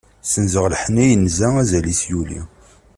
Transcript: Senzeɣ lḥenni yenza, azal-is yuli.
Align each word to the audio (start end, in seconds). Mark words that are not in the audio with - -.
Senzeɣ 0.23 0.65
lḥenni 0.73 1.05
yenza, 1.07 1.47
azal-is 1.61 2.01
yuli. 2.11 2.41